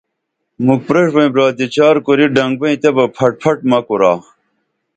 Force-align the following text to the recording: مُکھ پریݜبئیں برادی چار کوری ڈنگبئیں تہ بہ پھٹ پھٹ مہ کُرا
مُکھ 0.65 0.83
پریݜبئیں 0.87 1.31
برادی 1.33 1.65
چار 1.75 1.95
کوری 2.05 2.25
ڈنگبئیں 2.35 2.79
تہ 2.81 2.89
بہ 2.95 3.05
پھٹ 3.15 3.33
پھٹ 3.41 3.57
مہ 3.69 3.79
کُرا 3.87 4.13